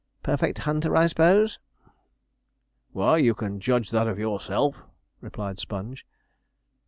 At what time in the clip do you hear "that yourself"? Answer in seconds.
4.03-4.81